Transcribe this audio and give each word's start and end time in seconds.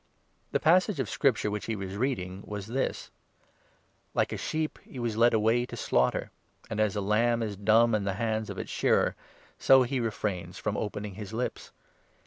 The 0.51 0.59
passage 0.59 0.99
of 0.99 1.07
Scripture 1.11 1.51
which 1.51 1.67
he 1.67 1.75
was 1.75 1.95
reading 1.95 2.37
32 2.37 2.49
was 2.51 2.65
this 2.65 3.11
—'Like 4.15 4.33
a 4.33 4.37
sheep, 4.37 4.79
he 4.83 4.97
was 4.97 5.15
led 5.15 5.31
away 5.35 5.63
to 5.67 5.77
slaughter, 5.77 6.31
And 6.71 6.79
as 6.79 6.95
a 6.95 7.01
lamb 7.01 7.43
is 7.43 7.55
dumb 7.55 7.93
in 7.93 8.03
the 8.03 8.13
hands 8.15 8.49
of 8.49 8.57
its 8.57 8.71
shearer, 8.71 9.15
So 9.59 9.83
he 9.83 9.99
refrains 9.99 10.57
from 10.57 10.73
opening1 10.73 11.13
his 11.17 11.33
lips. 11.33 11.71